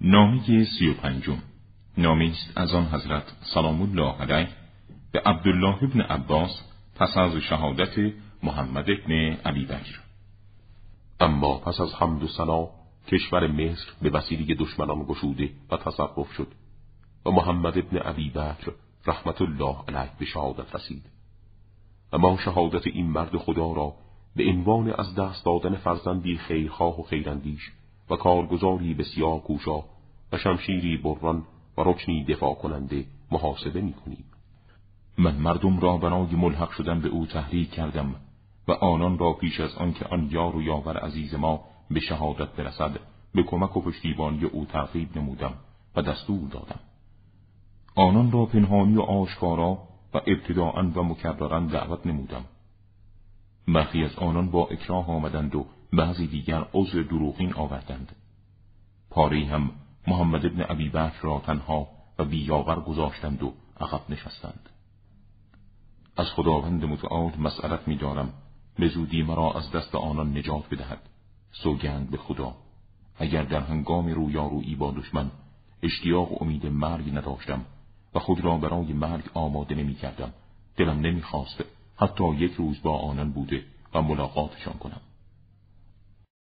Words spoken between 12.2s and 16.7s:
و سنا کشور مصر به وسیله دشمنان گشوده و تصرف شد